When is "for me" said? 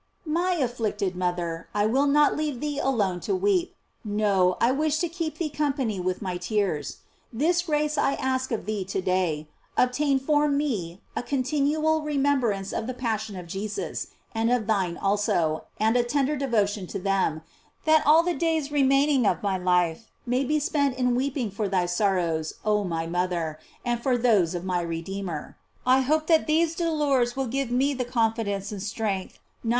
10.17-11.01